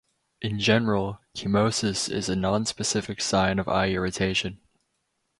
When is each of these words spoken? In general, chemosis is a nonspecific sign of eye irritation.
In 0.41 0.59
general, 0.59 1.19
chemosis 1.35 2.09
is 2.09 2.27
a 2.27 2.33
nonspecific 2.33 3.21
sign 3.21 3.59
of 3.59 3.67
eye 3.67 3.89
irritation. 3.91 4.59